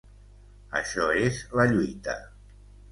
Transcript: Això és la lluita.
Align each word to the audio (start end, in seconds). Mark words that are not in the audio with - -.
Això 0.81 1.05
és 1.29 1.39
la 1.61 1.71
lluita. 1.75 2.21